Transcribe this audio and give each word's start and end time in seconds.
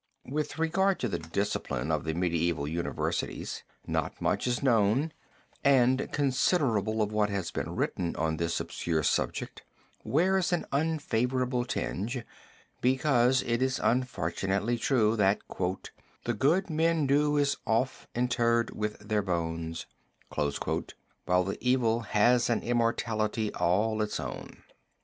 With 0.25 0.57
regard 0.57 0.97
to 1.01 1.07
the 1.07 1.19
discipline 1.19 1.91
of 1.91 2.05
the 2.05 2.15
medieval 2.15 2.67
universities 2.67 3.61
not 3.85 4.19
much 4.19 4.47
is 4.47 4.63
known 4.63 5.13
and 5.63 6.11
considerable 6.11 7.03
of 7.03 7.11
what 7.11 7.29
has 7.29 7.51
been 7.51 7.75
written 7.75 8.15
on 8.15 8.37
this 8.37 8.59
obscure 8.59 9.03
subject 9.03 9.61
wears 10.03 10.51
an 10.51 10.65
unfavorable 10.71 11.65
tinge, 11.65 12.23
because 12.81 13.43
it 13.43 13.61
is 13.61 13.77
unfortunately 13.77 14.79
true 14.79 15.15
that 15.17 15.37
"the 16.23 16.33
good 16.33 16.67
men 16.67 17.05
do 17.05 17.37
is 17.37 17.57
oft 17.67 18.07
interred 18.15 18.71
with 18.71 19.07
their 19.07 19.21
bones" 19.21 19.85
while 20.35 21.43
the 21.43 21.57
evil 21.63 21.99
has 21.99 22.49
an 22.49 22.63
immortality 22.63 23.53
all 23.53 24.01
its 24.01 24.19
own. 24.19 24.63